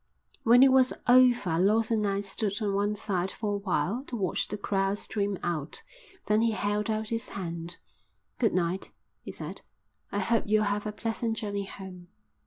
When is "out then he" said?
5.43-6.53